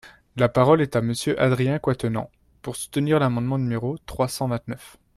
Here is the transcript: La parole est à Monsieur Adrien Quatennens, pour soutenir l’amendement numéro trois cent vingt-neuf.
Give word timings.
La 0.35 0.49
parole 0.49 0.81
est 0.81 0.95
à 0.95 1.01
Monsieur 1.01 1.39
Adrien 1.39 1.77
Quatennens, 1.77 2.31
pour 2.63 2.75
soutenir 2.75 3.19
l’amendement 3.19 3.59
numéro 3.59 3.99
trois 4.07 4.27
cent 4.27 4.47
vingt-neuf. 4.47 4.97